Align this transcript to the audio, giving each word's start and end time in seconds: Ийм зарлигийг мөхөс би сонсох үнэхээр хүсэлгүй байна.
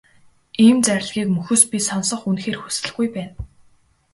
Ийм 0.65 0.77
зарлигийг 0.85 1.29
мөхөс 1.35 1.63
би 1.71 1.77
сонсох 1.89 2.21
үнэхээр 2.29 2.57
хүсэлгүй 2.59 3.07
байна. 3.15 3.33